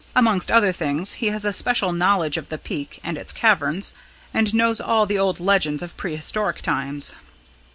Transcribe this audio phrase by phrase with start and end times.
[0.15, 3.93] Amongst other things he has a special knowledge of the Peak and its caverns,
[4.33, 7.13] and knows all the old legends of prehistoric times."